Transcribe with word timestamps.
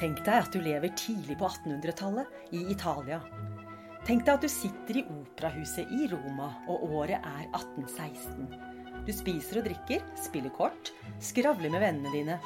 Tenk 0.00 0.22
deg 0.24 0.46
at 0.46 0.54
du 0.54 0.62
lever 0.64 0.94
tidlig 0.96 1.34
på 1.36 1.44
1800-tallet 1.44 2.54
i 2.56 2.62
Italia. 2.72 3.18
Tenk 4.08 4.24
deg 4.24 4.38
at 4.38 4.44
du 4.46 4.48
sitter 4.48 4.96
i 4.96 5.02
operahuset 5.04 5.90
i 5.92 6.06
Roma, 6.08 6.46
og 6.72 6.86
året 6.88 7.18
er 7.18 7.42
1816. 7.50 8.46
Du 9.04 9.12
spiser 9.12 9.60
og 9.60 9.68
drikker, 9.68 10.00
spiller 10.16 10.54
kort, 10.56 10.94
skravler 11.20 11.68
med 11.74 11.84
vennene 11.84 12.14
dine. 12.14 12.38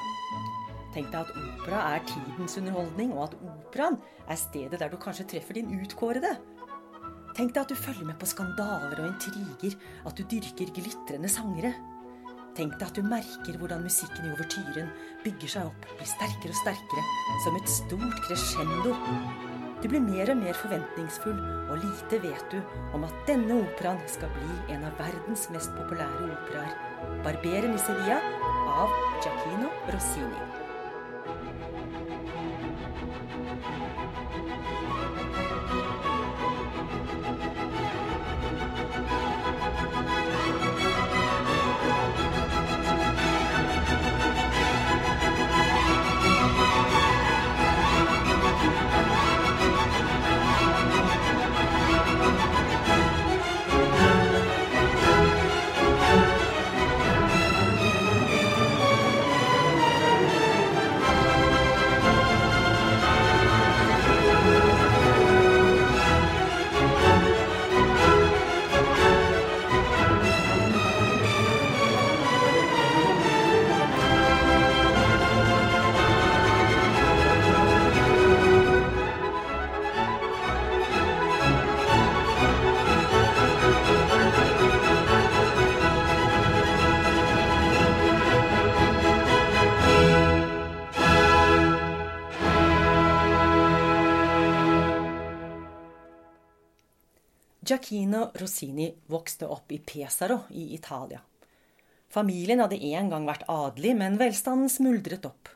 Tenk 0.96 1.12
deg 1.14 1.20
at 1.20 1.30
opera 1.44 1.84
er 1.92 2.02
tidens 2.10 2.58
underholdning, 2.58 3.14
og 3.14 3.28
at 3.28 3.38
operaen 3.38 4.00
er 4.26 4.42
stedet 4.42 4.82
der 4.82 4.90
du 4.90 4.98
kanskje 4.98 5.28
treffer 5.36 5.54
din 5.60 5.70
utkårede. 5.78 6.34
Tenk 7.38 7.54
deg 7.54 7.62
at 7.62 7.70
du 7.70 7.78
følger 7.78 8.10
med 8.10 8.18
på 8.18 8.32
skandaler 8.34 8.98
og 8.98 9.12
intriger, 9.12 9.78
at 10.02 10.18
du 10.18 10.26
dyrker 10.26 10.74
glitrende 10.74 11.30
sangere. 11.30 11.70
Tenk 12.54 12.76
deg 12.78 12.86
at 12.86 12.94
du 12.94 13.02
merker 13.02 13.56
hvordan 13.58 13.82
musikken 13.82 14.28
i 14.28 14.30
ouverturen 14.30 14.90
bygger 15.24 15.50
seg 15.56 15.70
opp, 15.72 15.88
blir 15.98 16.06
sterkere 16.06 16.54
og 16.54 16.60
sterkere, 16.60 17.04
som 17.42 17.58
et 17.58 17.72
stort 17.72 18.20
crescendo. 18.28 18.94
Du 19.82 19.88
blir 19.90 20.04
mer 20.04 20.30
og 20.30 20.38
mer 20.38 20.54
forventningsfull, 20.60 21.40
og 21.66 21.82
lite 21.82 22.22
vet 22.22 22.54
du 22.54 22.60
om 22.94 23.04
at 23.08 23.16
denne 23.26 23.58
operaen 23.66 23.98
skal 24.08 24.30
bli 24.38 24.76
en 24.76 24.86
av 24.86 24.94
verdens 25.02 25.48
mest 25.50 25.74
populære 25.74 26.30
operaer, 26.30 26.76
'Barberen 27.26 27.74
i 27.74 27.82
Sevilla' 27.82 28.22
av 28.70 28.94
Giacchino 29.18 29.74
Rossini. 29.90 30.53
Giacchino 97.64 98.30
Rossini 98.34 98.90
vokste 99.08 99.46
opp 99.48 99.72
i 99.72 99.78
Pesaro 99.78 100.42
i 100.52 100.74
Italia. 100.74 101.20
Familien 102.12 102.60
hadde 102.60 102.76
en 102.92 103.08
gang 103.08 103.24
vært 103.24 103.46
adelig, 103.48 103.94
men 103.96 104.18
velstanden 104.20 104.68
smuldret 104.68 105.24
opp. 105.24 105.48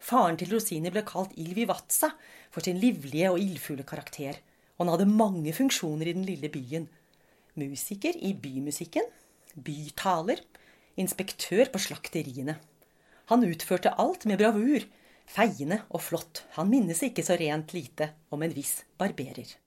Faren 0.00 0.38
til 0.40 0.54
Rossini 0.54 0.88
ble 0.94 1.02
kalt 1.04 1.34
Il 1.36 1.52
Vivazza 1.58 2.08
for 2.54 2.64
sin 2.64 2.80
livlige 2.80 3.34
og 3.34 3.42
ildfulle 3.42 3.84
karakter, 3.84 4.38
og 4.76 4.86
han 4.86 4.92
hadde 4.94 5.08
mange 5.10 5.52
funksjoner 5.56 6.08
i 6.08 6.14
den 6.16 6.24
lille 6.24 6.48
byen. 6.52 6.88
Musiker 7.60 8.16
i 8.16 8.32
bymusikken, 8.32 9.04
bytaler, 9.56 10.40
inspektør 10.96 11.68
på 11.74 11.82
slakteriene. 11.84 12.56
Han 13.28 13.44
utførte 13.44 13.92
alt 14.00 14.24
med 14.24 14.40
bravur, 14.40 14.88
feiende 15.28 15.82
og 15.90 16.00
flott. 16.08 16.46
Han 16.56 16.72
minnes 16.72 17.04
ikke 17.04 17.26
så 17.26 17.36
rent 17.36 17.76
lite 17.76 18.14
om 18.32 18.46
en 18.46 18.56
viss 18.56 18.78
barberer. 18.96 19.58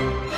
thank 0.00 0.24
you 0.24 0.29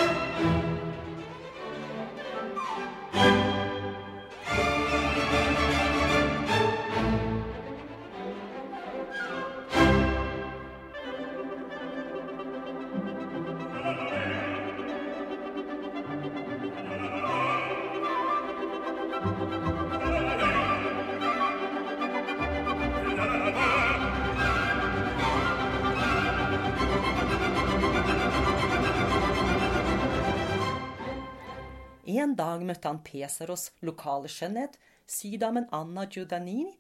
En 32.32 32.37
dag 32.38 32.62
møtte 32.65 32.88
han 32.88 33.03
Pesaros 33.04 33.66
lokale 33.84 34.28
skjønnhet, 34.32 34.78
sydamen 35.04 35.66
Anna 35.76 36.06
Giudanini, 36.09 36.70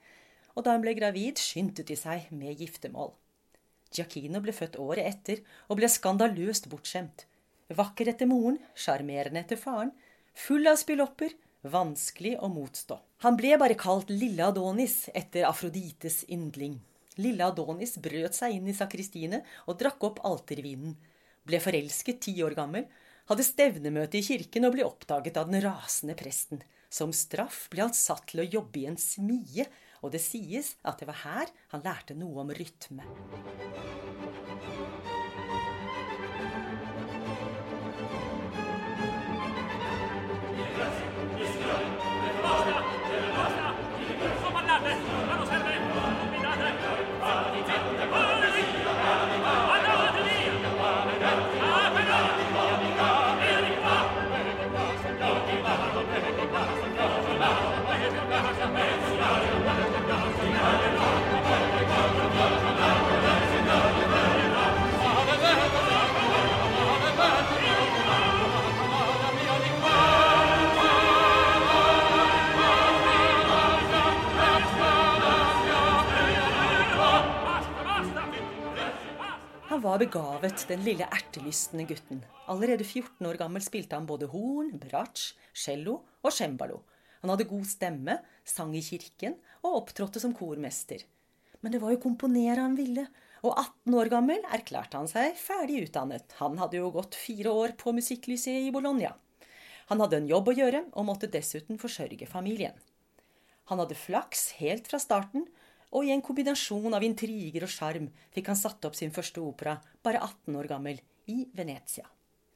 og 0.56 0.64
da 0.64 0.72
hun 0.72 0.80
ble 0.80 0.94
gravid, 0.96 1.36
skyndte 1.36 1.84
de 1.84 1.92
seg 1.92 2.30
med 2.32 2.56
giftermål. 2.56 3.10
Giacchino 3.92 4.40
ble 4.40 4.54
født 4.56 4.78
året 4.80 5.04
etter 5.10 5.42
og 5.68 5.76
ble 5.76 5.90
skandaløst 5.92 6.70
bortskjemt. 6.72 7.26
Vakker 7.76 8.08
etter 8.14 8.30
moren, 8.30 8.56
sjarmerende 8.72 9.42
etter 9.44 9.60
faren, 9.60 9.92
full 10.32 10.64
av 10.72 10.80
spillopper, 10.80 11.36
vanskelig 11.68 12.38
å 12.40 12.48
motstå. 12.48 12.96
Han 13.26 13.36
ble 13.36 13.52
bare 13.60 13.76
kalt 13.76 14.08
Lille 14.08 14.48
Adonis 14.48 15.10
etter 15.12 15.44
Afrodites 15.50 16.22
yndling. 16.32 16.80
Lille 17.20 17.44
Adonis 17.44 17.98
brøt 18.00 18.40
seg 18.40 18.56
inn 18.56 18.72
i 18.72 18.78
sakristiene 18.80 19.44
og 19.66 19.76
drakk 19.84 20.08
opp 20.08 20.24
altervinen. 20.24 20.96
Ble 21.44 21.60
forelsket 21.60 22.24
ti 22.24 22.38
år 22.40 22.56
gammel 22.56 22.88
hadde 23.32 23.46
stevnemøte 23.46 24.18
i 24.20 24.26
kirken 24.26 24.68
og 24.68 24.74
ble 24.76 24.84
oppdaget 24.84 25.38
av 25.40 25.48
den 25.48 25.62
rasende 25.64 26.16
presten. 26.18 26.60
Som 26.92 27.14
straff 27.16 27.64
ble 27.72 27.86
han 27.86 27.96
satt 27.96 28.26
til 28.32 28.42
å 28.42 28.48
jobbe 28.58 28.82
i 28.82 28.88
en 28.90 29.00
smie, 29.00 29.64
og 30.04 30.12
det 30.12 30.20
sies 30.20 30.74
at 30.84 31.00
det 31.00 31.08
var 31.08 31.22
her 31.22 31.52
han 31.72 31.84
lærte 31.86 32.16
noe 32.18 32.44
om 32.44 32.52
rytme. 32.52 33.06
Begavet, 80.02 80.64
den 80.66 80.82
lille 80.86 81.06
ertelystne 81.14 81.84
gutten. 81.86 82.22
Allerede 82.50 82.84
14 82.84 83.26
år 83.28 83.38
gammel 83.38 83.62
spilte 83.62 83.98
han 83.98 84.08
både 84.08 84.28
horn, 84.32 84.74
bratsj, 84.82 85.32
cello 85.54 86.00
og 86.22 86.34
cembalo. 86.34 86.80
Han 87.22 87.30
hadde 87.30 87.46
god 87.50 87.66
stemme, 87.70 88.16
sang 88.42 88.72
i 88.74 88.82
kirken 88.82 89.36
og 89.62 89.82
opptrådte 89.82 90.22
som 90.22 90.34
kormester. 90.34 91.04
Men 91.62 91.74
det 91.74 91.82
var 91.82 91.94
jo 91.94 92.02
komponere 92.02 92.64
han 92.64 92.74
ville, 92.74 93.06
og 93.46 93.54
18 93.54 93.98
år 94.00 94.10
gammel 94.10 94.46
erklærte 94.54 94.98
han 94.98 95.10
seg 95.10 95.38
ferdig 95.38 95.84
utdannet. 95.86 96.34
Han 96.40 96.58
hadde 96.58 96.80
jo 96.80 96.90
gått 96.94 97.18
fire 97.18 97.54
år 97.54 97.76
på 97.78 97.94
musikklyseet 97.94 98.66
i 98.66 98.74
Bologna. 98.74 99.14
Han 99.90 100.02
hadde 100.02 100.18
en 100.18 100.30
jobb 100.30 100.50
å 100.50 100.56
gjøre, 100.56 100.84
og 100.98 101.06
måtte 101.06 101.30
dessuten 101.30 101.78
forsørge 101.78 102.26
familien. 102.30 102.74
Han 103.70 103.78
hadde 103.82 103.98
flaks 103.98 104.48
helt 104.58 104.90
fra 104.90 104.98
starten, 105.02 105.46
og 105.92 106.06
i 106.06 106.12
en 106.14 106.24
kombinasjon 106.24 106.96
av 106.96 107.04
intriger 107.04 107.66
og 107.66 107.72
sjarm 107.72 108.08
fikk 108.32 108.48
han 108.52 108.58
satt 108.58 108.88
opp 108.88 108.96
sin 108.96 109.12
første 109.14 109.42
opera, 109.44 109.76
bare 110.02 110.22
18 110.24 110.56
år 110.56 110.70
gammel, 110.70 111.00
i 111.28 111.44
Venezia. 111.54 112.08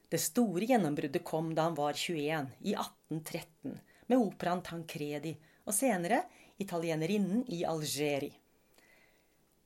Det 0.09 0.21
store 0.23 0.67
gjennombruddet 0.71 1.25
kom 1.27 1.53
da 1.55 1.67
han 1.67 1.77
var 1.77 1.99
21, 1.99 2.49
i 2.63 2.73
1813, 2.73 3.77
med 4.07 4.23
operaen 4.23 4.63
Tancredi, 4.65 5.35
og 5.67 5.75
senere 5.75 6.23
italienerinnen 6.63 7.45
i 7.53 7.65
Algeri. 7.67 8.31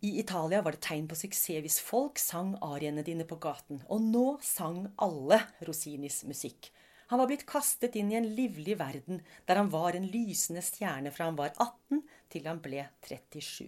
I 0.00 0.14
Italia 0.22 0.62
var 0.64 0.72
det 0.72 0.80
tegn 0.86 1.04
på 1.10 1.18
suksess 1.18 1.60
hvis 1.60 1.76
folk 1.84 2.18
sang 2.18 2.54
ariene 2.64 3.04
dine 3.04 3.26
på 3.28 3.36
gaten, 3.36 3.82
og 3.92 4.00
nå 4.00 4.26
sang 4.44 4.86
alle 4.96 5.42
Rosinis 5.68 6.22
musikk. 6.24 6.70
Han 7.10 7.18
var 7.18 7.26
blitt 7.26 7.46
kastet 7.48 7.96
inn 7.98 8.12
i 8.12 8.18
en 8.20 8.28
livlig 8.36 8.76
verden 8.78 9.20
der 9.48 9.58
han 9.58 9.70
var 9.72 9.98
en 9.98 10.06
lysende 10.12 10.62
stjerne 10.62 11.10
fra 11.10 11.26
han 11.26 11.38
var 11.38 11.50
18 11.56 12.04
til 12.30 12.46
han 12.46 12.62
ble 12.62 12.84
37. 13.02 13.66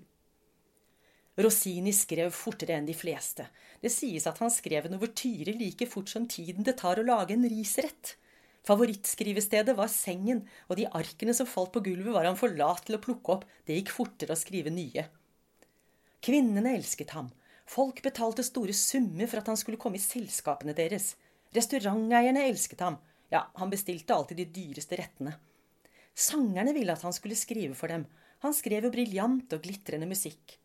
Rossini 1.42 1.94
skrev 1.96 2.30
fortere 2.36 2.76
enn 2.76 2.86
de 2.86 2.94
fleste. 2.94 3.48
Det 3.82 3.90
sies 3.90 4.28
at 4.28 4.38
han 4.42 4.52
skrev 4.52 4.86
en 4.86 4.98
overtyre 4.98 5.56
like 5.56 5.88
fort 5.90 6.12
som 6.12 6.28
tiden 6.30 6.66
det 6.66 6.76
tar 6.82 7.00
å 7.00 7.06
lage 7.06 7.34
en 7.34 7.48
risrett. 7.48 8.16
Favorittskrivestedet 8.68 9.74
var 9.74 9.90
sengen, 9.90 10.44
og 10.70 10.78
de 10.78 10.86
arkene 10.86 11.34
som 11.34 11.48
falt 11.50 11.72
på 11.74 11.82
gulvet, 11.82 12.12
var 12.14 12.28
han 12.28 12.38
for 12.38 12.52
lat 12.54 12.84
til 12.86 12.94
å 12.94 13.02
plukke 13.02 13.34
opp. 13.34 13.46
Det 13.66 13.74
gikk 13.80 13.90
fortere 13.96 14.36
å 14.36 14.38
skrive 14.38 14.70
nye. 14.70 15.08
Kvinnene 16.22 16.76
elsket 16.76 17.16
ham. 17.16 17.32
Folk 17.66 18.04
betalte 18.04 18.44
store 18.46 18.76
summer 18.76 19.26
for 19.26 19.40
at 19.40 19.48
han 19.50 19.58
skulle 19.58 19.80
komme 19.82 19.98
i 19.98 20.04
selskapene 20.04 20.76
deres. 20.78 21.16
Restauranteierne 21.56 22.44
elsket 22.46 22.84
ham. 22.84 23.00
Ja, 23.32 23.46
han 23.56 23.70
bestilte 23.72 24.14
alltid 24.14 24.42
de 24.42 24.48
dyreste 24.52 24.98
rettene. 25.00 25.32
Sangerne 26.12 26.74
ville 26.76 26.92
at 26.92 27.04
han 27.06 27.14
skulle 27.16 27.38
skrive 27.38 27.74
for 27.74 27.88
dem. 27.88 28.04
Han 28.44 28.52
skrev 28.52 28.84
jo 28.84 28.92
briljant 28.92 29.54
og 29.56 29.62
glitrende 29.64 30.08
musikk. 30.10 30.58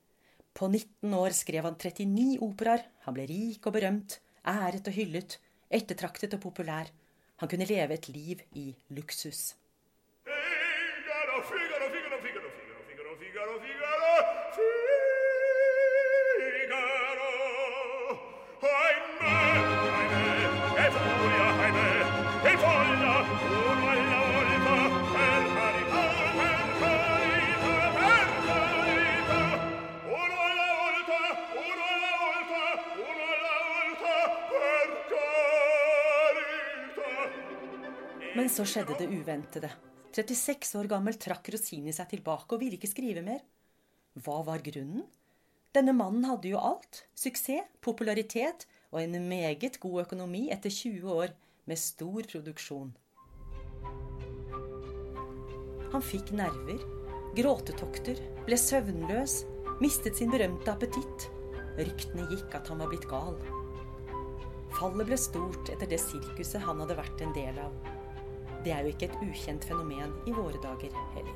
På 0.58 0.68
19 0.68 1.14
år 1.14 1.36
skrev 1.38 1.64
han 1.64 1.78
39 1.78 2.42
operaer. 2.44 2.88
Han 3.06 3.16
ble 3.16 3.28
rik 3.30 3.70
og 3.70 3.76
berømt, 3.78 4.18
æret 4.44 4.90
og 4.90 4.98
hyllet, 4.98 5.38
ettertraktet 5.72 6.36
og 6.36 6.44
populær. 6.44 6.92
Han 7.40 7.50
kunne 7.52 7.70
leve 7.70 7.96
et 7.96 8.10
liv 8.10 8.42
i 8.58 8.72
luksus. 8.98 9.54
Men 38.36 38.50
så 38.52 38.66
skjedde 38.68 38.98
det 39.00 39.08
uventede. 39.08 39.70
36 40.18 40.74
år 40.80 40.90
gammel 40.90 41.16
trakk 41.22 41.48
Rosini 41.54 41.94
seg 41.94 42.10
tilbake 42.12 42.56
og 42.56 42.62
ville 42.62 42.80
ikke 42.80 42.90
skrive 42.90 43.22
mer. 43.26 43.44
Hva 44.18 44.42
var 44.48 44.64
grunnen? 44.66 45.06
Denne 45.76 45.94
mannen 45.94 46.26
hadde 46.26 46.50
jo 46.50 46.60
alt. 46.60 47.04
Suksess, 47.14 47.68
popularitet 47.86 48.66
og 48.90 49.02
en 49.04 49.20
meget 49.30 49.78
god 49.84 50.08
økonomi 50.08 50.48
etter 50.54 50.74
20 50.74 51.12
år 51.14 51.36
med 51.70 51.80
stor 51.80 52.26
produksjon. 52.32 52.96
Han 55.94 56.04
fikk 56.04 56.34
nerver, 56.36 56.82
gråtetokter, 57.38 58.20
ble 58.48 58.58
søvnløs, 58.60 59.44
mistet 59.84 60.18
sin 60.20 60.34
berømte 60.34 60.74
appetitt. 60.74 61.30
Ryktene 61.78 62.26
gikk 62.32 62.58
at 62.58 62.72
han 62.72 62.82
var 62.82 62.92
blitt 62.92 63.08
gal. 63.12 63.38
Fallet 64.80 65.08
ble 65.08 65.20
stort 65.20 65.70
etter 65.74 65.90
det 65.90 66.02
sirkuset 66.02 66.64
han 66.66 66.82
hadde 66.84 66.98
vært 66.98 67.24
en 67.24 67.38
del 67.38 67.62
av. 67.62 67.97
Det 68.68 68.76
er 68.76 68.82
jo 68.84 68.90
ikke 68.92 69.08
et 69.08 69.22
ukjent 69.24 69.64
fenomen 69.64 70.10
i 70.28 70.32
våre 70.36 70.60
dager 70.60 70.92
heller. 71.14 71.36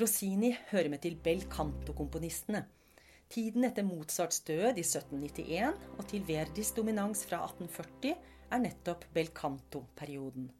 Rossini 0.00 0.54
hører 0.70 0.88
med 0.88 1.04
til 1.04 1.20
bel 1.20 1.44
canto-komponistene. 1.52 2.64
Tiden 3.28 3.68
etter 3.68 3.84
Mozarts 3.84 4.40
død 4.48 4.80
i 4.80 4.88
1791 4.88 5.76
og 5.98 6.08
til 6.08 6.24
Verdis 6.24 6.72
dominans 6.72 7.26
fra 7.28 7.44
1840 7.44 8.16
er 8.54 8.62
nettopp 8.62 9.06
bel 9.14 9.30
canto-perioden. 9.34 10.50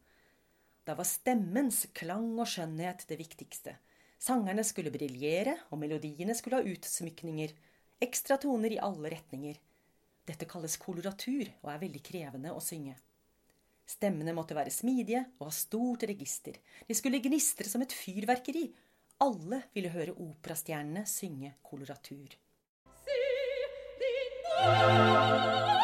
Da 0.85 0.93
var 0.97 1.07
stemmens 1.07 1.85
klang 1.97 2.35
og 2.37 2.49
skjønnhet 2.49 3.05
det 3.09 3.17
viktigste. 3.21 3.75
Sangerne 4.21 4.63
skulle 4.67 4.93
briljere, 4.93 5.55
og 5.71 5.79
melodiene 5.81 6.35
skulle 6.37 6.59
ha 6.59 6.67
utsmykninger. 6.75 7.53
Ekstra 8.03 8.37
toner 8.41 8.75
i 8.75 8.81
alle 8.81 9.11
retninger. 9.15 9.57
Dette 10.25 10.47
kalles 10.49 10.77
koloratur 10.81 11.49
og 11.61 11.69
er 11.71 11.81
veldig 11.83 12.01
krevende 12.05 12.53
å 12.53 12.61
synge. 12.63 12.95
Stemmene 13.85 14.33
måtte 14.33 14.57
være 14.57 14.73
smidige 14.73 15.21
og 15.37 15.51
ha 15.51 15.53
stort 15.53 16.07
register. 16.09 16.57
De 16.87 16.97
skulle 16.97 17.21
gnistre 17.21 17.69
som 17.69 17.85
et 17.85 17.93
fyrverkeri. 17.93 18.65
Alle 19.21 19.61
ville 19.75 19.93
høre 19.93 20.17
operastjernene 20.25 21.05
synge 21.07 21.53
koloratur. 21.63 22.33
Si, 23.05 23.21
din 24.01 25.74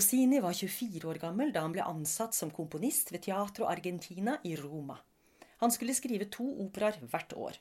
Rossini 0.00 0.38
var 0.40 0.54
24 0.56 1.08
år 1.10 1.18
gammel 1.20 1.50
da 1.52 1.60
han 1.60 1.74
ble 1.74 1.84
ansatt 1.84 2.32
som 2.32 2.48
komponist 2.56 3.10
ved 3.12 3.20
Teatro 3.26 3.66
Argentina 3.68 4.38
i 4.48 4.54
Roma. 4.56 4.94
Han 5.60 5.74
skulle 5.74 5.92
skrive 5.92 6.24
to 6.32 6.46
operaer 6.64 6.96
hvert 7.12 7.34
år. 7.36 7.58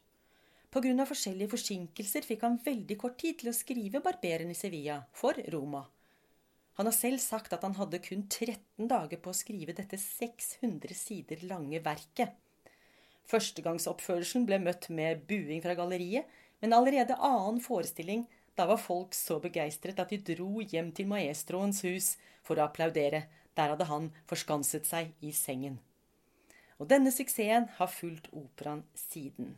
Pga. 0.72 1.04
forskjellige 1.10 1.52
forsinkelser 1.52 2.24
fikk 2.24 2.46
han 2.48 2.56
veldig 2.64 2.96
kort 3.02 3.18
tid 3.20 3.42
til 3.42 3.52
å 3.52 3.56
skrive 3.58 4.00
'Barberen 4.00 4.54
i 4.54 4.56
Sevilla' 4.56 5.02
for 5.12 5.36
Roma. 5.52 5.84
Han 6.80 6.88
har 6.88 6.96
selv 6.96 7.20
sagt 7.20 7.52
at 7.52 7.68
han 7.68 7.76
hadde 7.76 8.00
kun 8.08 8.24
13 8.24 8.88
dager 8.88 9.20
på 9.20 9.34
å 9.34 9.40
skrive 9.42 9.76
dette 9.76 10.00
600 10.00 10.96
sider 10.96 11.44
lange 11.44 11.84
verket. 11.84 12.40
Førstegangsoppførelsen 13.28 14.48
ble 14.48 14.64
møtt 14.64 14.88
med 14.88 15.28
buing 15.28 15.60
fra 15.62 15.76
galleriet, 15.76 16.24
men 16.62 16.72
allerede 16.72 17.20
annen 17.20 17.60
forestilling 17.60 18.30
da 18.60 18.66
var 18.68 18.82
folk 18.82 19.16
så 19.16 19.38
begeistret 19.40 20.00
at 20.04 20.12
de 20.12 20.20
dro 20.34 20.60
hjem 20.60 20.92
til 20.92 21.08
maestroens 21.08 21.80
hus 21.88 22.10
for 22.44 22.60
å 22.60 22.66
applaudere. 22.68 23.24
Der 23.56 23.72
hadde 23.72 23.88
han 23.88 24.10
forskanset 24.28 24.88
seg 24.88 25.14
i 25.24 25.32
sengen. 25.36 25.78
Og 26.80 26.90
denne 26.92 27.12
suksessen 27.12 27.70
har 27.78 27.92
fulgt 27.92 28.28
operaen 28.36 28.84
siden. 29.00 29.56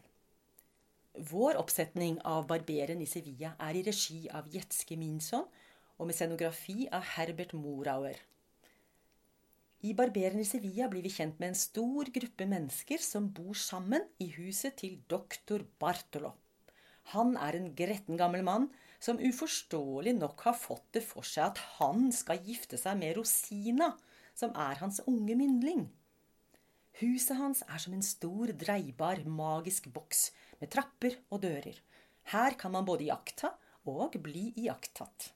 Vår 1.31 1.57
oppsetning 1.59 2.19
av 2.25 2.45
'Barberen 2.47 3.01
i 3.01 3.09
Sevilla' 3.09 3.55
er 3.59 3.75
i 3.75 3.83
regi 3.89 4.29
av 4.29 4.47
Jetske 4.53 4.95
Minson 4.97 5.49
og 5.97 6.07
med 6.07 6.15
scenografi 6.15 6.87
av 6.91 7.03
Herbert 7.15 7.53
Morauer. 7.53 8.21
I 9.81 9.93
'Barberen 9.93 10.39
i 10.39 10.47
Sevilla' 10.47 10.89
blir 10.89 11.03
vi 11.03 11.09
kjent 11.09 11.39
med 11.39 11.49
en 11.49 11.59
stor 11.65 12.05
gruppe 12.05 12.45
mennesker 12.45 12.97
som 12.97 13.33
bor 13.33 13.53
sammen 13.53 14.07
i 14.19 14.29
huset 14.37 14.77
til 14.77 15.01
doktor 15.09 15.65
Bartolo. 15.79 16.33
Han 17.13 17.35
er 17.35 17.57
en 17.57 17.71
gretten 17.75 18.19
gammel 18.19 18.43
mann 18.45 18.69
som 19.01 19.19
uforståelig 19.19 20.13
nok 20.19 20.45
har 20.45 20.57
fått 20.57 20.85
det 20.95 21.01
for 21.03 21.25
seg 21.25 21.49
at 21.49 21.61
han 21.79 22.11
skal 22.13 22.43
gifte 22.45 22.77
seg 22.77 22.99
med 22.99 23.17
Rosina, 23.17 23.95
som 24.37 24.53
er 24.55 24.79
hans 24.83 25.01
unge 25.09 25.35
myndling. 25.35 25.87
Huset 27.01 27.37
hans 27.39 27.63
er 27.65 27.81
som 27.81 27.95
en 27.97 28.05
stor, 28.05 28.51
dreibar, 28.53 29.23
magisk 29.25 29.89
boks 29.93 30.29
med 30.61 30.69
trapper 30.73 31.17
og 31.31 31.41
dører. 31.45 31.77
Her 32.29 32.57
kan 32.59 32.75
man 32.75 32.85
både 32.85 33.07
iaktta 33.07 33.55
og 33.89 34.17
bli 34.21 34.51
iakttatt. 34.61 35.31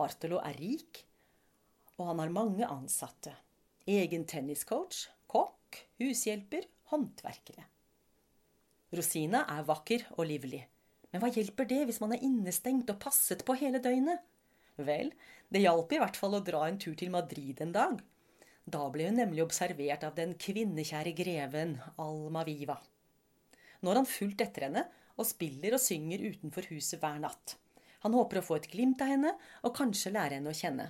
Bartolo 0.00 0.40
er 0.40 0.56
rik, 0.56 1.02
og 1.98 2.06
han 2.08 2.22
har 2.22 2.32
mange 2.32 2.64
ansatte. 2.64 3.34
Egen 3.84 4.24
tenniscoach, 4.24 5.10
kokk, 5.28 5.82
hushjelper, 6.00 6.64
håndverkere. 6.88 7.66
Rosina 8.90 9.44
er 9.46 9.66
vakker 9.68 10.06
og 10.16 10.24
livlig 10.26 10.64
Men 11.12 11.22
hva 11.22 11.30
hjelper 11.30 11.68
det 11.70 11.84
hvis 11.86 12.00
man 12.02 12.14
er 12.16 12.24
innestengt 12.26 12.90
og 12.90 12.98
passet 13.02 13.44
på 13.46 13.54
hele 13.60 13.78
døgnet? 13.82 14.22
Vel, 14.80 15.12
det 15.52 15.62
hjalp 15.62 15.92
i 15.92 16.00
hvert 16.00 16.16
fall 16.18 16.34
å 16.38 16.42
dra 16.44 16.64
en 16.66 16.78
tur 16.80 16.96
til 16.98 17.12
Madrid 17.12 17.60
en 17.62 17.74
dag. 17.74 17.98
Da 18.70 18.86
ble 18.92 19.08
hun 19.08 19.18
nemlig 19.20 19.42
observert 19.44 20.06
av 20.06 20.14
den 20.16 20.36
kvinnekjære 20.38 21.12
greven 21.18 21.76
Alma 22.02 22.44
Viva. 22.46 22.78
Nå 23.80 23.90
har 23.90 24.00
han 24.00 24.08
fulgt 24.08 24.42
etter 24.44 24.68
henne 24.68 24.86
og 25.16 25.28
spiller 25.28 25.76
og 25.76 25.82
synger 25.82 26.22
utenfor 26.30 26.70
huset 26.70 27.02
hver 27.02 27.20
natt. 27.22 27.56
Han 28.06 28.16
håper 28.16 28.40
å 28.40 28.46
få 28.46 28.56
et 28.60 28.70
glimt 28.72 29.02
av 29.04 29.12
henne 29.12 29.34
og 29.66 29.74
kanskje 29.76 30.14
lære 30.14 30.38
henne 30.38 30.52
å 30.52 30.56
kjenne. 30.56 30.88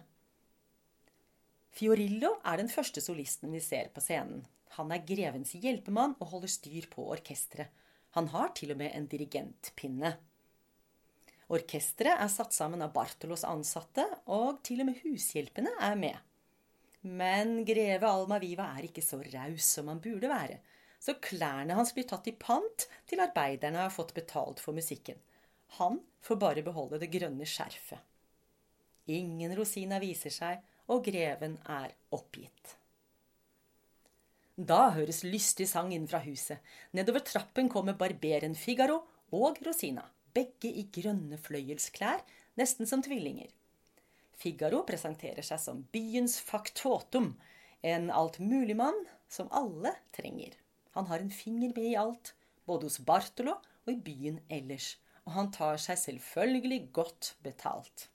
Fiorillo 1.74 2.36
er 2.46 2.60
den 2.60 2.70
første 2.70 3.02
solisten 3.02 3.52
vi 3.54 3.62
ser 3.64 3.90
på 3.94 4.02
scenen. 4.04 4.44
Han 4.78 4.92
er 4.94 5.04
grevens 5.06 5.52
hjelpemann 5.58 6.16
og 6.18 6.34
holder 6.34 6.50
styr 6.50 6.86
på 6.90 7.08
orkesteret. 7.14 7.70
Han 8.16 8.30
har 8.32 8.50
til 8.58 8.74
og 8.74 8.80
med 8.80 8.94
en 8.96 9.06
dirigentpinne. 9.10 10.16
Orkesteret 11.50 12.22
er 12.22 12.30
satt 12.30 12.54
sammen 12.54 12.82
av 12.82 12.92
Bartolos 12.94 13.44
ansatte, 13.46 14.04
og 14.30 14.60
til 14.66 14.82
og 14.82 14.90
med 14.90 15.00
hushjelpene 15.02 15.72
er 15.82 15.96
med. 15.98 16.18
Men 17.02 17.64
greve 17.66 18.06
Alma 18.06 18.38
Viva 18.42 18.68
er 18.76 18.86
ikke 18.86 19.02
så 19.02 19.18
raus 19.22 19.66
som 19.76 19.88
han 19.90 20.02
burde 20.04 20.30
være, 20.30 20.60
så 21.00 21.16
klærne 21.22 21.74
hans 21.78 21.94
blir 21.96 22.06
tatt 22.06 22.28
i 22.28 22.36
pant 22.36 22.86
til 23.08 23.22
arbeiderne 23.24 23.80
har 23.80 23.94
fått 23.94 24.12
betalt 24.14 24.60
for 24.60 24.76
musikken. 24.76 25.16
Han 25.80 26.00
får 26.20 26.40
bare 26.42 26.66
beholde 26.66 27.00
det 27.00 27.08
grønne 27.14 27.46
skjerfet. 27.48 28.02
Ingen 29.10 29.54
Rosina 29.56 29.98
viser 30.02 30.34
seg, 30.34 30.60
og 30.90 31.02
greven 31.06 31.56
er 31.70 31.94
oppgitt. 32.14 32.76
Da 34.60 34.90
høres 34.92 35.22
lystig 35.24 35.70
sang 35.70 35.92
inn 35.96 36.08
fra 36.10 36.18
huset. 36.20 36.60
Nedover 36.92 37.22
trappen 37.24 37.70
kommer 37.72 37.96
barberen 37.96 38.52
Figaro 38.58 38.98
og 39.32 39.60
Rosina 39.64 40.04
begge 40.34 40.70
i 40.70 40.86
grønne 40.92 41.38
fløyelsklær, 41.40 42.22
nesten 42.60 42.88
som 42.88 43.02
tvillinger. 43.04 43.48
Figaro 44.40 44.82
presenterer 44.88 45.44
seg 45.44 45.60
som 45.62 45.82
byens 45.92 46.38
faktotum, 46.44 47.34
en 47.80 48.10
altmuligmann 48.12 49.04
som 49.32 49.50
alle 49.52 49.94
trenger. 50.16 50.52
Han 50.96 51.08
har 51.08 51.24
en 51.24 51.32
finger 51.32 51.72
med 51.74 51.92
i 51.92 51.96
alt, 51.96 52.34
både 52.68 52.88
hos 52.88 53.00
Bartolo 53.00 53.56
og 53.86 53.92
i 53.92 53.96
byen 53.96 54.40
ellers, 54.52 54.98
og 55.24 55.36
han 55.38 55.52
tar 55.54 55.80
seg 55.80 55.98
selvfølgelig 56.04 56.82
godt 56.92 57.34
betalt. 57.44 58.08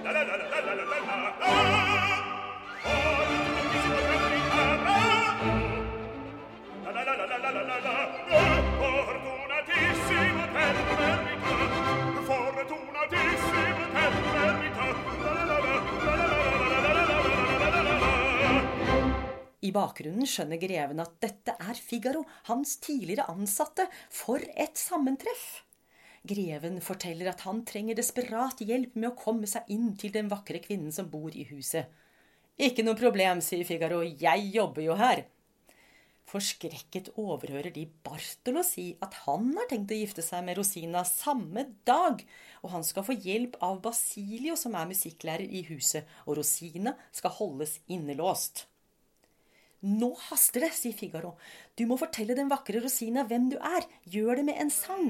La, 0.00 0.12
la, 0.12 0.22
la, 0.24 1.79
I 19.60 19.72
bakgrunnen 19.76 20.28
skjønner 20.28 20.60
greven 20.60 21.02
at 21.02 21.16
dette 21.20 21.52
er 21.60 21.76
Figaro, 21.76 22.22
hans 22.48 22.78
tidligere 22.80 23.28
ansatte. 23.28 23.84
For 24.08 24.40
et 24.56 24.80
sammentreff! 24.80 25.64
Greven 26.28 26.80
forteller 26.84 27.30
at 27.32 27.44
han 27.46 27.62
trenger 27.68 27.96
desperat 27.96 28.60
hjelp 28.64 28.96
med 28.96 29.10
å 29.10 29.16
komme 29.16 29.48
seg 29.48 29.68
inn 29.72 29.94
til 30.00 30.12
den 30.16 30.28
vakre 30.32 30.60
kvinnen 30.64 30.92
som 30.92 31.08
bor 31.12 31.32
i 31.32 31.46
huset. 31.48 31.88
Ikke 32.60 32.84
noe 32.84 32.96
problem, 32.96 33.40
sier 33.44 33.64
Figaro, 33.68 34.02
jeg 34.04 34.48
jobber 34.52 34.84
jo 34.84 34.96
her. 35.00 35.24
Forskrekket 36.30 37.08
overhører 37.18 37.72
de 37.74 37.86
Bartolo 38.06 38.62
si 38.62 38.92
at 39.02 39.16
han 39.24 39.48
har 39.56 39.66
tenkt 39.70 39.90
å 39.90 39.98
gifte 39.98 40.22
seg 40.22 40.44
med 40.46 40.60
Rosina 40.60 41.02
samme 41.08 41.64
dag, 41.88 42.20
og 42.62 42.74
han 42.76 42.84
skal 42.86 43.06
få 43.06 43.16
hjelp 43.16 43.56
av 43.66 43.80
Basilio, 43.82 44.54
som 44.60 44.76
er 44.78 44.88
musikklærer 44.92 45.48
i 45.48 45.64
huset, 45.72 46.06
og 46.28 46.38
Rosina 46.38 46.94
skal 47.16 47.34
holdes 47.40 47.80
innelåst. 47.90 48.69
Nå 49.80 50.10
haster 50.28 50.66
det, 50.66 50.74
sier 50.76 50.92
Figaro. 50.92 51.36
Du 51.78 51.86
må 51.88 51.96
fortelle 51.96 52.36
den 52.36 52.50
vakre 52.52 52.82
Rosina 52.84 53.24
hvem 53.24 53.48
du 53.52 53.56
er. 53.56 53.86
Gjør 54.12 54.40
det 54.40 54.44
med 54.50 54.60
en 54.60 54.72
sang. 54.72 55.08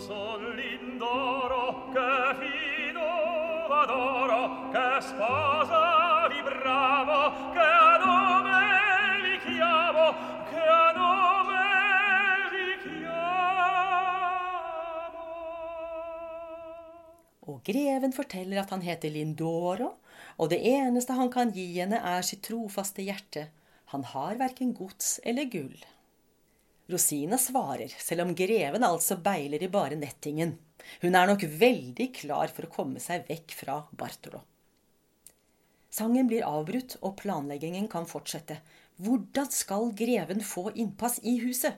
son 0.00 0.54
l'indoro 0.54 1.90
che 1.92 2.36
fino 2.38 3.66
adoro 3.66 4.70
che 4.70 5.00
sposa 5.00 6.28
di 6.28 6.40
bravo 6.40 7.50
che 7.52 7.87
Og 17.58 17.64
greven 17.66 18.12
forteller 18.14 18.60
at 18.62 18.70
han 18.70 18.84
heter 18.86 19.10
Lindoro, 19.10 19.96
og 20.38 20.50
det 20.52 20.60
eneste 20.62 21.16
han 21.18 21.30
kan 21.34 21.50
gi 21.50 21.66
henne, 21.80 21.98
er 21.98 22.22
sitt 22.22 22.44
trofaste 22.46 23.02
hjerte. 23.02 23.48
Han 23.90 24.04
har 24.06 24.38
verken 24.38 24.70
gods 24.76 25.16
eller 25.26 25.48
gull. 25.50 25.74
Rosina 26.88 27.38
svarer, 27.40 27.90
selv 27.98 28.22
om 28.22 28.34
greven 28.38 28.86
altså 28.86 29.18
beiler 29.20 29.64
i 29.64 29.70
bare 29.72 29.98
nettingen. 29.98 30.54
Hun 31.02 31.18
er 31.18 31.26
nok 31.26 31.42
veldig 31.58 32.06
klar 32.14 32.54
for 32.54 32.68
å 32.68 32.72
komme 32.72 33.02
seg 33.02 33.26
vekk 33.26 33.56
fra 33.58 33.80
Bartolo. 33.90 34.44
Sangen 35.90 36.30
blir 36.30 36.46
avbrutt, 36.46 36.94
og 37.02 37.16
planleggingen 37.18 37.90
kan 37.90 38.06
fortsette. 38.06 38.60
Hvordan 39.02 39.50
skal 39.50 39.90
greven 39.98 40.44
få 40.46 40.68
innpass 40.76 41.18
i 41.26 41.40
huset? 41.42 41.74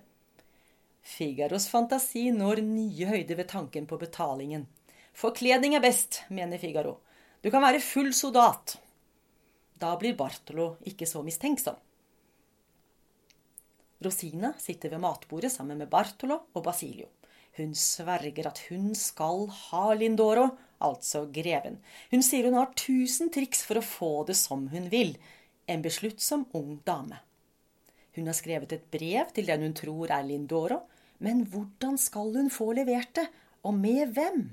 Figaros 1.00 1.70
fantasi 1.72 2.26
når 2.34 2.60
nye 2.66 3.08
høyder 3.08 3.40
ved 3.40 3.48
tanken 3.48 3.88
på 3.88 3.96
betalingen. 4.02 4.68
Forkledning 5.16 5.74
er 5.76 5.84
best, 5.84 6.22
mener 6.28 6.58
Figaro. 6.58 6.98
Du 7.42 7.50
kan 7.50 7.62
være 7.64 7.82
full 7.82 8.12
soldat. 8.16 8.76
Da 9.80 9.94
blir 10.00 10.16
Bartolo 10.16 10.74
ikke 10.88 11.08
så 11.08 11.22
mistenksom. 11.24 11.78
Rosina 14.00 14.54
sitter 14.58 14.92
ved 14.94 15.02
matbordet 15.02 15.52
sammen 15.52 15.80
med 15.80 15.90
Bartolo 15.92 16.38
og 16.54 16.64
Basilio. 16.64 17.08
Hun 17.58 17.74
sverger 17.76 18.46
at 18.48 18.60
hun 18.70 18.94
skal 18.96 19.48
ha 19.50 19.90
Lindoro, 19.92 20.46
altså 20.80 21.26
greven. 21.32 21.80
Hun 22.12 22.22
sier 22.24 22.46
hun 22.48 22.56
har 22.56 22.72
tusen 22.78 23.28
triks 23.32 23.64
for 23.66 23.80
å 23.80 23.84
få 23.84 24.12
det 24.28 24.38
som 24.40 24.68
hun 24.72 24.88
vil. 24.92 25.16
En 25.68 25.82
besluttsom 25.84 26.46
ung 26.56 26.78
dame. 26.86 27.18
Hun 28.16 28.30
har 28.30 28.36
skrevet 28.38 28.72
et 28.74 28.88
brev 28.92 29.34
til 29.36 29.50
den 29.50 29.66
hun 29.66 29.76
tror 29.76 30.12
er 30.14 30.24
Lindoro, 30.26 30.80
men 31.20 31.44
hvordan 31.52 31.98
skal 32.00 32.32
hun 32.36 32.48
få 32.52 32.72
levert 32.78 33.12
det, 33.18 33.26
og 33.66 33.76
med 33.76 34.14
hvem? 34.16 34.46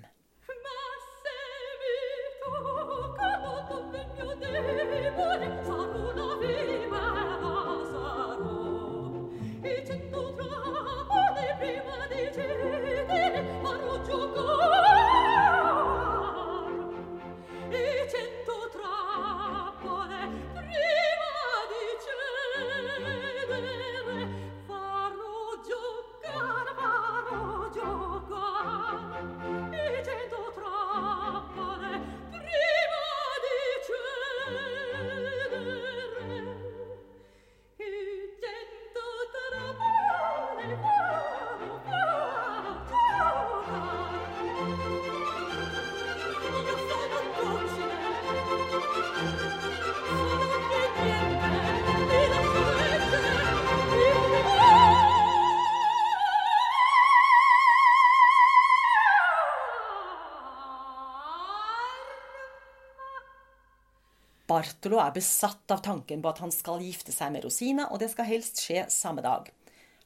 Bartolo 64.48 65.02
er 65.04 65.12
besatt 65.16 65.72
av 65.76 65.82
tanken 65.84 66.22
på 66.24 66.32
at 66.32 66.40
han 66.40 66.54
skal 66.56 66.84
gifte 66.84 67.12
seg 67.12 67.34
med 67.34 67.44
Rosina, 67.44 67.90
og 67.92 68.00
det 68.00 68.12
skal 68.14 68.30
helst 68.30 68.62
skje 68.64 68.86
samme 68.94 69.24
dag. 69.26 69.50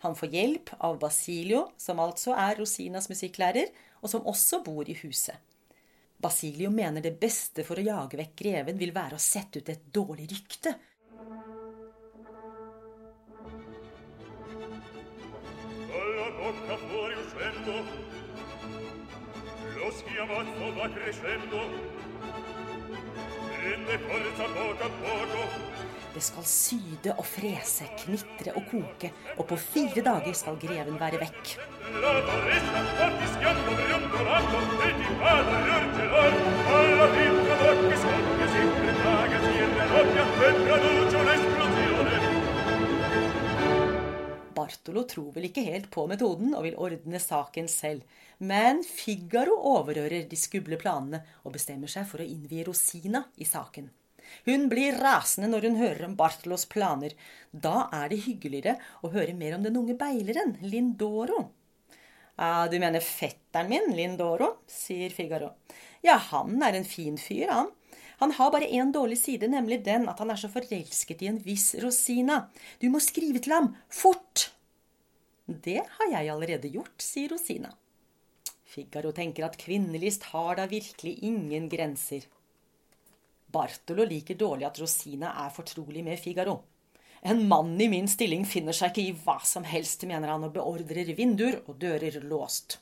Han 0.01 0.17
får 0.17 0.33
hjelp 0.33 0.71
av 0.81 0.97
Basilio, 1.01 1.67
som 1.77 2.01
altså 2.01 2.33
er 2.33 2.57
Rosinas 2.57 3.09
musikklærer, 3.11 3.69
og 4.01 4.09
som 4.09 4.25
også 4.25 4.63
bor 4.65 4.89
i 4.89 4.97
huset. 5.03 5.37
Basilio 6.21 6.71
mener 6.73 7.01
det 7.05 7.15
beste 7.21 7.65
for 7.65 7.77
å 7.77 7.85
jage 7.85 8.17
vekk 8.17 8.33
greven 8.41 8.81
vil 8.81 8.93
være 8.93 9.17
å 9.17 9.21
sette 9.21 9.61
ut 9.61 9.69
et 9.69 9.85
dårlig 9.93 10.27
rykte. 10.33 10.73
Det 26.21 26.27
skal 26.27 26.43
syde 26.45 27.13
og 27.17 27.25
frese, 27.25 27.87
knitre 27.97 28.51
og 28.53 28.67
koke, 28.69 29.09
og 29.41 29.47
på 29.49 29.55
fire 29.57 30.03
dager 30.05 30.35
skal 30.37 30.57
greven 30.61 30.99
være 31.01 31.17
vekk. 31.17 31.53
Bartolo 44.59 45.03
tror 45.09 45.31
vel 45.33 45.47
ikke 45.49 45.63
helt 45.65 45.87
på 45.89 46.03
metoden 46.11 46.53
og 46.53 46.67
vil 46.67 46.77
ordne 46.77 47.23
saken 47.23 47.65
selv. 47.65 48.05
Men 48.37 48.83
Figaro 48.85 49.57
overhører 49.73 50.29
de 50.29 50.37
skumle 50.37 50.77
planene 50.77 51.23
og 51.41 51.57
bestemmer 51.57 51.89
seg 51.89 52.05
for 52.13 52.21
å 52.21 52.29
innvie 52.29 52.67
Rosina 52.69 53.23
i 53.41 53.49
saken. 53.49 53.89
Hun 54.45 54.67
blir 54.71 54.99
rasende 55.01 55.49
når 55.51 55.67
hun 55.67 55.79
hører 55.81 56.05
om 56.07 56.15
Bartlos 56.19 56.67
planer. 56.69 57.15
Da 57.51 57.87
er 57.93 58.11
det 58.11 58.23
hyggeligere 58.27 58.77
å 59.01 59.11
høre 59.13 59.35
mer 59.37 59.57
om 59.57 59.65
den 59.65 59.77
unge 59.79 59.97
beileren, 59.99 60.57
Lindoro. 60.61 61.49
Du 62.71 62.77
mener 62.81 63.03
fetteren 63.05 63.69
min, 63.69 63.91
Lindoro, 63.93 64.55
sier 64.69 65.13
Figaro. 65.13 65.51
Ja, 66.01 66.15
han 66.31 66.57
er 66.65 66.79
en 66.79 66.87
fin 66.87 67.19
fyr, 67.21 67.51
han. 67.51 67.69
Han 68.21 68.33
har 68.37 68.51
bare 68.53 68.69
én 68.69 68.91
dårlig 68.93 69.17
side, 69.17 69.47
nemlig 69.49 69.79
den 69.85 70.07
at 70.09 70.19
han 70.21 70.29
er 70.29 70.37
så 70.37 70.49
forelsket 70.53 71.21
i 71.25 71.29
en 71.29 71.39
viss 71.41 71.71
Rosina. 71.81 72.43
Du 72.81 72.87
må 72.93 73.01
skrive 73.01 73.41
til 73.41 73.53
ham, 73.55 73.71
fort! 73.89 74.51
Det 75.45 75.81
har 75.81 76.11
jeg 76.13 76.29
allerede 76.29 76.69
gjort, 76.69 77.01
sier 77.01 77.33
Rosina. 77.33 77.73
Figaro 78.71 79.09
tenker 79.11 79.43
at 79.47 79.57
kvinnelist 79.59 80.29
har 80.31 80.55
da 80.61 80.67
virkelig 80.69 81.17
ingen 81.27 81.65
grenser. 81.69 82.29
Bartolo 83.51 84.05
liker 84.07 84.37
dårlig 84.39 84.67
at 84.69 84.79
Rosina 84.81 85.33
er 85.43 85.51
fortrolig 85.53 86.03
med 86.05 86.19
Figaro. 86.19 86.61
En 87.21 87.43
mann 87.47 87.75
i 87.81 87.89
min 87.91 88.07
stilling 88.09 88.47
finner 88.49 88.73
seg 88.73 88.95
ikke 88.95 89.03
i 89.03 89.17
hva 89.25 89.37
som 89.45 89.65
helst, 89.67 90.07
mener 90.09 90.31
han, 90.31 90.47
og 90.47 90.55
beordrer 90.55 91.11
vinduer 91.17 91.59
og 91.67 91.77
dører 91.81 92.17
låst. 92.25 92.79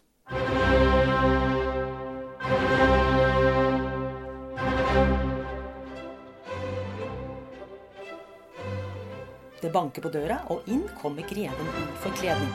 Det 9.59 9.73
banker 9.75 10.05
på 10.05 10.11
døra, 10.13 10.39
og 10.53 10.67
inn 10.71 10.85
kommer 11.01 11.27
greven 11.27 11.73
i 11.75 11.87
forkledning. 12.05 12.53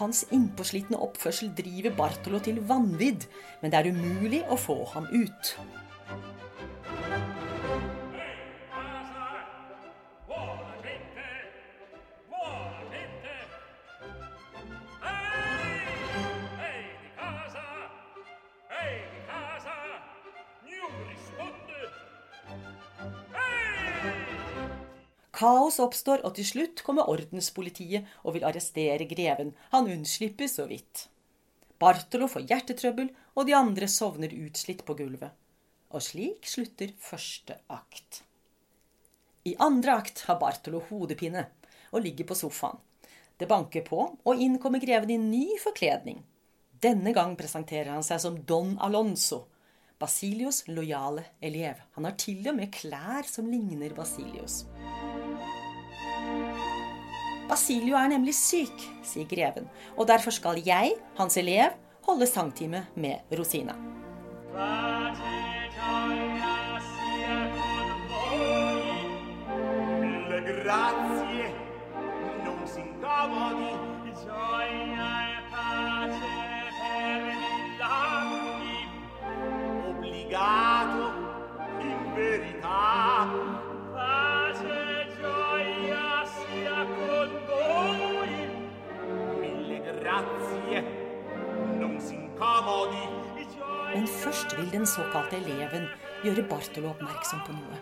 Hans 0.00 0.24
innpåslitne 0.34 0.98
oppførsel 0.98 1.52
driver 1.54 1.94
Bartolo 1.94 2.40
til 2.42 2.58
vanvidd, 2.66 3.28
men 3.62 3.70
det 3.70 3.78
er 3.78 3.92
umulig 3.94 4.42
å 4.50 4.58
få 4.58 4.80
ham 4.96 5.06
ut. 5.12 5.54
Kaos 25.40 25.78
oppstår, 25.80 26.20
og 26.28 26.34
til 26.36 26.44
slutt 26.44 26.82
kommer 26.84 27.08
ordenspolitiet 27.08 28.08
og 28.26 28.34
vil 28.36 28.44
arrestere 28.44 29.06
greven. 29.08 29.54
Han 29.72 29.88
unnslipper 29.88 30.50
så 30.52 30.66
vidt. 30.68 31.06
Bartolo 31.80 32.28
får 32.28 32.44
hjertetrøbbel, 32.50 33.08
og 33.40 33.46
de 33.48 33.54
andre 33.56 33.88
sovner 33.88 34.34
utslitt 34.36 34.84
på 34.84 34.98
gulvet. 34.98 35.32
Og 35.96 36.04
slik 36.04 36.44
slutter 36.46 36.92
første 37.00 37.56
akt. 37.72 38.20
I 39.48 39.54
andre 39.64 39.96
akt 40.02 40.26
har 40.28 40.36
Bartolo 40.42 40.82
hodepine 40.90 41.46
og 41.90 42.04
ligger 42.04 42.28
på 42.28 42.36
sofaen. 42.36 42.76
Det 43.40 43.48
banker 43.48 43.80
på, 43.86 44.02
og 44.20 44.42
inn 44.44 44.58
kommer 44.60 44.82
greven 44.82 45.14
i 45.14 45.16
ny 45.16 45.46
forkledning. 45.62 46.20
Denne 46.84 47.14
gang 47.16 47.32
presenterer 47.40 47.94
han 47.94 48.04
seg 48.04 48.20
som 48.20 48.36
Don 48.44 48.76
Alonso, 48.84 49.46
Basilios 50.00 50.66
lojale 50.68 51.24
elev. 51.40 51.80
Han 51.96 52.08
har 52.08 52.20
til 52.20 52.44
og 52.52 52.60
med 52.60 52.72
klær 52.76 53.24
som 53.28 53.48
ligner 53.48 53.96
Basilios. 53.96 54.66
Basilio 57.50 57.96
er 57.98 58.06
nemlig 58.12 58.36
syk, 58.38 58.82
sier 59.02 59.26
greven, 59.26 59.64
og 59.98 60.06
derfor 60.06 60.30
skal 60.30 60.60
jeg, 60.62 60.92
hans 61.18 61.36
elev, 61.36 61.74
holde 62.06 62.26
sangtime 62.26 62.86
med 62.94 63.38
Rosina. 63.38 63.74
Grazie, 70.62 71.48
non 72.44 72.62
si 72.66 72.80
incomodi, 72.80 73.72
gioia 74.20 75.10
e 75.34 75.40
pace 75.50 76.49
Men 93.90 94.06
først 94.06 94.54
vil 94.56 94.68
den 94.72 94.86
såkalte 94.88 95.36
eleven 95.40 95.88
gjøre 96.24 96.46
Bartolo 96.48 96.92
oppmerksom 96.92 97.42
på 97.46 97.56
noe. 97.56 97.80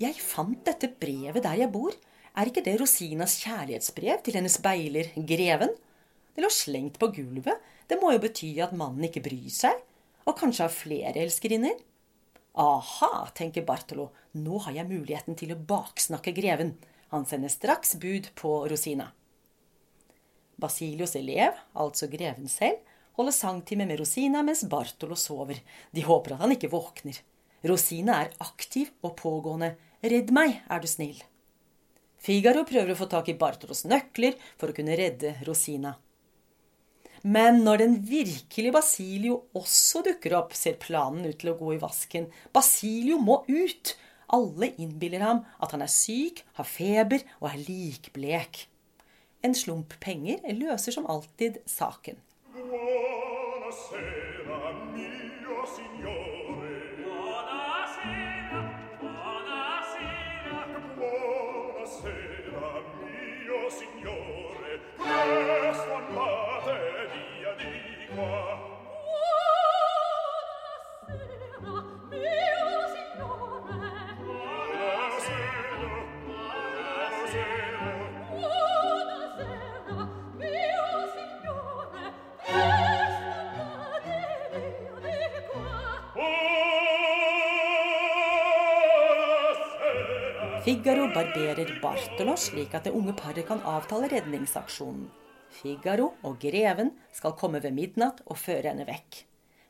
Jeg 0.00 0.18
fant 0.20 0.60
dette 0.66 0.90
brevet 1.00 1.44
der 1.44 1.62
jeg 1.62 1.72
bor. 1.72 1.94
Er 2.36 2.50
ikke 2.50 2.64
det 2.66 2.74
Rosinas 2.80 3.38
kjærlighetsbrev 3.40 4.20
til 4.26 4.36
hennes 4.36 4.58
beiler 4.60 5.12
Greven? 5.28 5.72
Det 6.36 6.44
lå 6.44 6.50
slengt 6.52 6.98
på 7.00 7.08
gulvet. 7.16 7.62
Det 7.88 7.96
må 8.02 8.10
jo 8.12 8.20
bety 8.20 8.50
at 8.60 8.74
mannen 8.76 9.06
ikke 9.08 9.24
bryr 9.24 9.52
seg. 9.54 9.78
Og 10.26 10.36
kanskje 10.36 10.66
har 10.66 10.74
flere 10.74 11.22
elskerinner? 11.22 11.78
Aha, 12.60 13.28
tenker 13.36 13.64
Bartolo, 13.68 14.10
nå 14.36 14.58
har 14.64 14.76
jeg 14.76 14.88
muligheten 14.90 15.36
til 15.38 15.52
å 15.54 15.60
baksnakke 15.60 16.32
greven. 16.36 16.74
Han 17.12 17.24
sender 17.28 17.52
straks 17.52 17.94
bud 18.02 18.32
på 18.36 18.58
Rosina. 18.68 19.10
Basilios 20.60 21.16
elev, 21.18 21.56
altså 21.76 22.08
greven 22.10 22.48
selv, 22.48 22.80
holder 23.16 23.34
sangtime 23.34 23.86
med 23.88 24.00
Rosina 24.00 24.42
mens 24.44 24.64
Bartolo 24.68 25.16
sover. 25.16 25.60
De 25.92 26.04
håper 26.04 26.34
at 26.34 26.44
han 26.44 26.54
ikke 26.56 26.72
våkner. 26.72 27.18
Rosina 27.66 28.20
er 28.24 28.34
aktiv 28.44 28.92
og 29.04 29.16
pågående. 29.20 29.74
Redd 30.04 30.32
meg, 30.34 30.60
er 30.68 30.82
du 30.82 30.88
snill. 30.90 31.18
Figaro 32.20 32.64
prøver 32.66 32.92
å 32.92 32.98
få 32.98 33.08
tak 33.10 33.28
i 33.30 33.36
Bartolos 33.38 33.84
nøkler 33.88 34.36
for 34.58 34.70
å 34.70 34.76
kunne 34.76 34.96
redde 34.98 35.36
Rosina. 35.46 35.94
Men 37.26 37.62
når 37.64 37.80
den 37.82 37.94
virkelige 38.06 38.74
Basilio 38.74 39.38
også 39.56 40.02
dukker 40.06 40.36
opp, 40.38 40.52
ser 40.54 40.78
planen 40.80 41.26
ut 41.26 41.38
til 41.40 41.52
å 41.52 41.56
gå 41.58 41.74
i 41.74 41.80
vasken. 41.82 42.28
Basilio 42.54 43.18
må 43.22 43.42
ut! 43.48 43.96
Alle 44.34 44.72
innbiller 44.82 45.22
ham 45.22 45.44
at 45.62 45.70
han 45.74 45.84
er 45.84 45.90
syk, 45.90 46.42
har 46.58 46.66
feber 46.66 47.22
og 47.38 47.50
er 47.52 47.60
likblek. 47.62 48.64
En 49.46 49.54
slump 49.54 49.94
penger 50.02 50.42
løser 50.58 50.96
som 50.96 51.06
alltid 51.06 51.60
saken. 51.70 52.18
Figaro 90.66 91.04
barberer 91.14 91.68
Bartolo 91.78 92.32
slik 92.42 92.72
at 92.74 92.88
det 92.88 92.92
unge 92.98 93.12
paret 93.14 93.46
kan 93.46 93.60
avtale 93.70 94.08
redningsaksjonen. 94.10 95.04
Figaro 95.60 96.08
og 96.26 96.40
greven 96.42 96.88
skal 97.14 97.36
komme 97.38 97.60
ved 97.62 97.70
midnatt 97.76 98.18
og 98.26 98.40
føre 98.40 98.72
henne 98.72 98.82
vekk. 98.88 99.20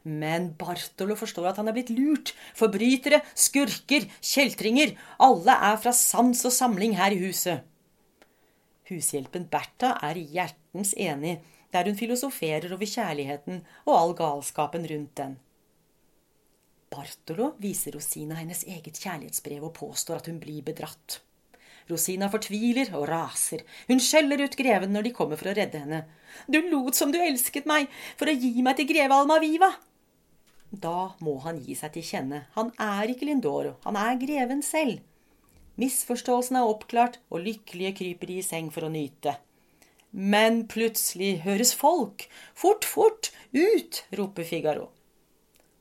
Men 0.09 0.47
Bartolo 0.57 1.13
forstår 1.21 1.51
at 1.51 1.61
han 1.61 1.69
er 1.69 1.77
blitt 1.77 1.93
lurt. 1.93 2.33
Forbrytere, 2.57 3.21
skurker, 3.37 4.09
kjeltringer. 4.25 4.97
Alle 5.21 5.59
er 5.69 5.77
fra 5.85 5.93
sans 5.93 6.41
og 6.49 6.57
samling 6.57 6.97
her 6.97 7.13
i 7.13 7.21
huset. 7.27 7.61
Hushjelpen 8.89 9.51
Bertha 9.53 9.99
er 10.01 10.17
hjertens 10.17 10.97
enig, 10.97 11.43
der 11.77 11.91
hun 11.91 12.01
filosoferer 12.01 12.73
over 12.73 12.89
kjærligheten 12.89 13.67
og 13.85 13.99
all 13.99 14.17
galskapen 14.17 14.89
rundt 14.89 15.13
den. 15.21 15.37
Bartolo 16.97 17.53
viser 17.61 17.97
Rosina 17.97 18.39
hennes 18.41 18.65
eget 18.65 18.97
kjærlighetsbrev 18.97 19.65
og 19.69 19.75
påstår 19.77 20.23
at 20.23 20.31
hun 20.31 20.41
blir 20.41 20.65
bedratt. 20.65 21.21
Rosina 21.91 22.27
fortviler 22.33 22.91
og 22.99 23.05
raser. 23.11 23.63
Hun 23.87 24.01
skjeller 24.03 24.43
ut 24.43 24.57
greven 24.59 24.95
når 24.95 25.07
de 25.07 25.13
kommer 25.15 25.39
for 25.39 25.53
å 25.53 25.57
redde 25.57 25.83
henne. 25.85 26.01
Du 26.51 26.59
lot 26.71 26.99
som 26.99 27.13
du 27.15 27.19
elsket 27.21 27.69
meg, 27.69 27.87
for 28.19 28.31
å 28.31 28.35
gi 28.35 28.65
meg 28.65 28.79
til 28.79 28.89
greve 28.91 29.15
Almaviva. 29.15 29.71
Da 30.71 31.13
må 31.23 31.37
han 31.45 31.61
gi 31.63 31.77
seg 31.79 31.95
til 31.95 32.07
kjenne. 32.09 32.43
Han 32.57 32.73
er 32.83 33.13
ikke 33.13 33.29
Lindoro, 33.29 33.77
han 33.87 33.99
er 34.01 34.19
greven 34.19 34.65
selv. 34.67 34.99
Misforståelsen 35.79 36.59
er 36.59 36.67
oppklart, 36.67 37.21
og 37.31 37.45
lykkelige 37.45 37.95
kryper 38.01 38.33
de 38.33 38.41
i 38.41 38.45
seng 38.45 38.73
for 38.75 38.89
å 38.89 38.93
nyte. 38.93 39.37
Men 40.17 40.65
plutselig 40.73 41.43
høres 41.45 41.75
folk. 41.77 42.27
Fort, 42.57 42.89
fort, 42.89 43.31
ut! 43.53 44.03
roper 44.17 44.49
Figaro. 44.49 44.91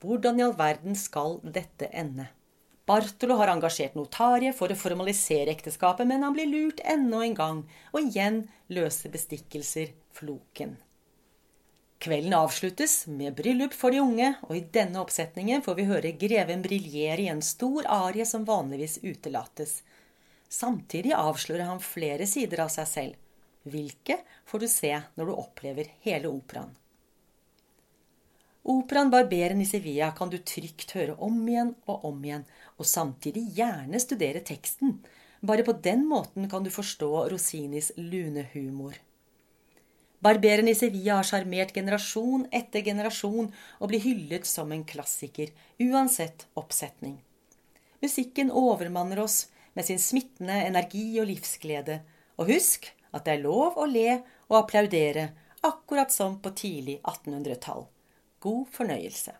Hvordan 0.06 0.40
i 0.40 0.44
all 0.46 0.54
verden 0.54 0.98
skal 0.98 1.40
dette 1.42 1.88
ende? 1.90 2.28
Bartolo 2.86 3.40
har 3.40 3.50
engasjert 3.50 3.96
notarie 3.98 4.52
for 4.54 4.70
å 4.70 4.78
formalisere 4.78 5.50
ekteskapet, 5.56 6.06
men 6.06 6.22
han 6.22 6.36
blir 6.36 6.46
lurt 6.52 6.84
enda 6.86 7.24
en 7.26 7.38
gang, 7.38 7.62
og 7.90 8.12
igjen 8.12 8.44
løser 8.70 9.14
bestikkelser 9.16 9.96
floken. 10.14 10.76
Kvelden 12.06 12.36
avsluttes 12.38 13.08
med 13.10 13.34
bryllup 13.40 13.74
for 13.74 13.96
de 13.96 14.04
unge, 14.04 14.36
og 14.46 14.54
i 14.54 14.62
denne 14.78 15.02
oppsetningen 15.02 15.66
får 15.66 15.80
vi 15.80 15.90
høre 15.90 16.14
greven 16.22 16.62
briljere 16.62 17.26
i 17.26 17.32
en 17.34 17.42
stor 17.42 17.90
arie 17.90 18.30
som 18.30 18.46
vanligvis 18.46 19.00
utelates. 19.02 19.80
Samtidig 20.52 21.16
avslører 21.18 21.66
han 21.72 21.82
flere 21.82 22.30
sider 22.30 22.62
av 22.68 22.70
seg 22.76 22.92
selv. 22.92 23.22
Hvilke 23.66 24.20
får 24.46 24.62
du 24.62 24.70
se 24.70 24.94
når 25.18 25.32
du 25.32 25.40
opplever 25.40 25.96
hele 26.06 26.30
operaen. 26.30 26.76
Operaen 28.66 29.12
Barberen 29.14 29.62
i 29.62 29.66
Sevilla 29.70 30.08
kan 30.18 30.32
du 30.34 30.40
trygt 30.42 30.96
høre 30.98 31.14
om 31.22 31.36
igjen 31.46 31.76
og 31.86 32.08
om 32.10 32.24
igjen, 32.26 32.48
og 32.82 32.88
samtidig 32.90 33.44
gjerne 33.54 34.02
studere 34.02 34.42
teksten. 34.42 34.96
Bare 35.46 35.62
på 35.68 35.76
den 35.86 36.08
måten 36.10 36.50
kan 36.50 36.66
du 36.66 36.72
forstå 36.74 37.28
Rosinis 37.30 37.92
lune 37.98 38.48
humor. 38.56 38.98
Barberen 40.18 40.72
i 40.72 40.74
Sevilla 40.74 41.20
har 41.20 41.30
sjarmert 41.30 41.76
generasjon 41.78 42.48
etter 42.50 42.82
generasjon 42.82 43.52
og 43.54 43.92
blir 43.92 44.02
hyllet 44.02 44.50
som 44.50 44.74
en 44.74 44.82
klassiker, 44.82 45.54
uansett 45.78 46.48
oppsetning. 46.58 47.20
Musikken 48.02 48.50
overmanner 48.50 49.22
oss 49.22 49.44
med 49.78 49.86
sin 49.86 50.02
smittende 50.02 50.64
energi 50.66 51.12
og 51.22 51.30
livsglede. 51.30 52.02
Og 52.42 52.50
husk 52.50 52.90
at 53.14 53.28
det 53.28 53.38
er 53.38 53.46
lov 53.46 53.78
å 53.78 53.86
le 53.86 54.24
og 54.50 54.64
applaudere, 54.64 55.30
akkurat 55.62 56.10
som 56.10 56.40
på 56.42 56.58
tidlig 56.58 57.04
1800-tall. 57.04 57.86
God 58.46 58.68
fornøyelse. 58.72 59.32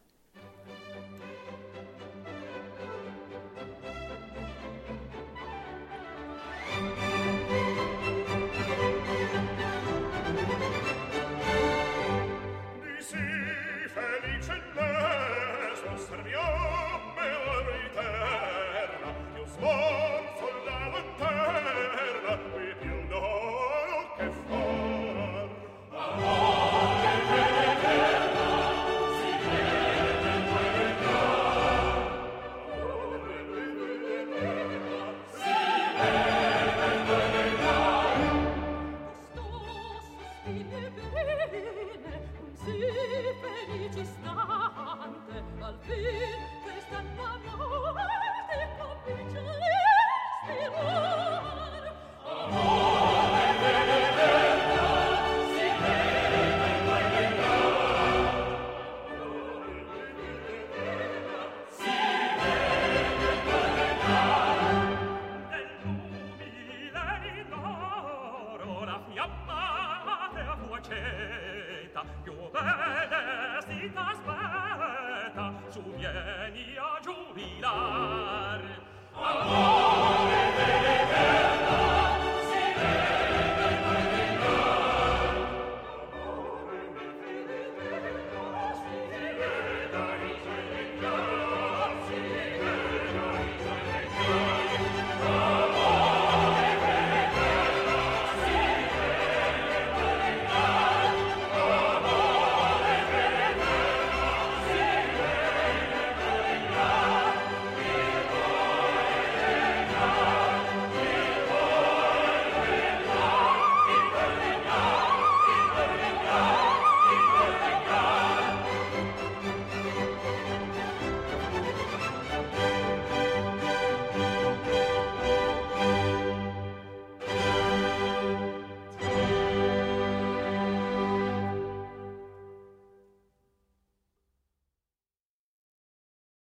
al 45.66 45.76
fin, 45.88 46.78
esta 46.78 47.02
mano 47.18 47.65